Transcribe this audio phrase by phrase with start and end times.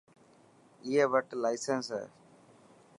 [0.85, 2.05] ائي وٽ لاسينس هي.